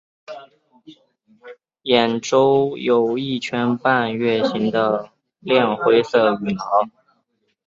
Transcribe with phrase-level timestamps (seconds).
[1.83, 6.89] 眼周有一圈半月形的亮灰色羽毛。